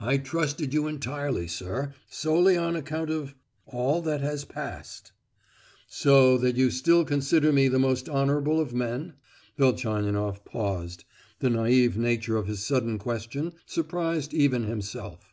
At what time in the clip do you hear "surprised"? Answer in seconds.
13.64-14.34